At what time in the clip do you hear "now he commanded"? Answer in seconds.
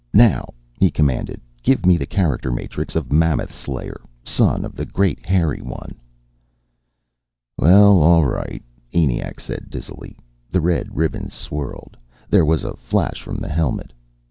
0.17-1.39